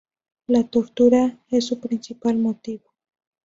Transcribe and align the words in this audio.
La 0.47 0.63
tortura 0.67 1.37
es 1.51 1.67
su 1.67 1.79
principal 1.79 2.35
motivo. 2.35 2.85